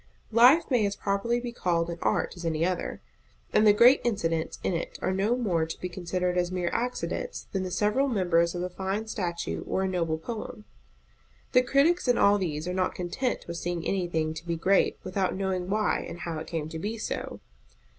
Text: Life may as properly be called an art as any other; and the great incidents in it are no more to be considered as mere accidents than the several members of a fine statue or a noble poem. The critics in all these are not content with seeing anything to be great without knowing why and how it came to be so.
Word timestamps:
Life 0.31 0.63
may 0.71 0.83
as 0.87 0.95
properly 0.95 1.39
be 1.39 1.51
called 1.51 1.91
an 1.91 1.99
art 2.01 2.33
as 2.35 2.43
any 2.43 2.65
other; 2.65 3.01
and 3.53 3.67
the 3.67 3.71
great 3.71 4.01
incidents 4.03 4.57
in 4.63 4.73
it 4.73 4.97
are 4.99 5.13
no 5.13 5.35
more 5.35 5.67
to 5.67 5.79
be 5.79 5.89
considered 5.89 6.39
as 6.39 6.51
mere 6.51 6.71
accidents 6.73 7.45
than 7.51 7.61
the 7.61 7.69
several 7.69 8.07
members 8.07 8.55
of 8.55 8.63
a 8.63 8.69
fine 8.71 9.05
statue 9.05 9.63
or 9.67 9.83
a 9.83 9.87
noble 9.87 10.17
poem. 10.17 10.65
The 11.51 11.61
critics 11.61 12.07
in 12.07 12.17
all 12.17 12.39
these 12.39 12.67
are 12.67 12.73
not 12.73 12.95
content 12.95 13.45
with 13.47 13.57
seeing 13.57 13.85
anything 13.85 14.33
to 14.33 14.47
be 14.47 14.55
great 14.55 14.97
without 15.03 15.35
knowing 15.35 15.69
why 15.69 15.99
and 16.09 16.21
how 16.21 16.39
it 16.39 16.47
came 16.47 16.67
to 16.69 16.79
be 16.79 16.97
so. 16.97 17.39